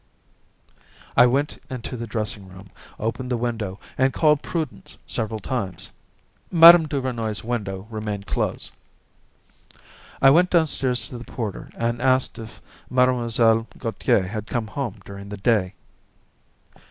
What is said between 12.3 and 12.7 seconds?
him if